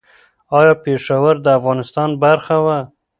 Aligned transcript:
ایا 0.57 0.73
پېښور 0.85 1.35
د 1.41 1.47
افغانستان 1.57 2.09
برخه 2.23 2.55
وه؟ 2.65 2.79